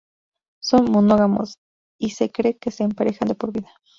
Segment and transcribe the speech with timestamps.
[0.63, 1.59] Son monógamos,
[1.99, 3.69] y se cree que se emparejan de por vida.